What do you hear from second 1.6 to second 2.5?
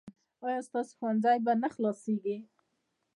نه خلاصیږي؟